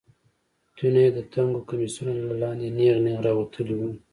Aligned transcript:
تيونه 0.75 0.99
يې 1.05 1.09
د 1.17 1.19
تنګو 1.33 1.67
کميسونو 1.69 2.13
له 2.27 2.35
لاندې 2.41 2.67
نېغ 2.77 2.95
نېغ 3.05 3.17
راوتلي 3.27 3.75
وو. 3.77 3.91